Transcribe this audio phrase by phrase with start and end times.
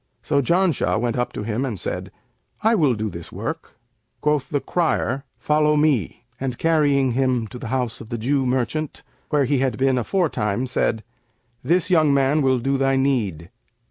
[0.23, 2.11] So Janshah went up to him and said,
[2.63, 3.73] 'I will do this work.'[FN#559]
[4.21, 9.03] Quoth the crier, 'Follow me,' and carrying him to the house of the Jew merchant,
[9.29, 11.03] where he had been afore time, said,
[11.63, 13.51] 'This young man will do thy need.'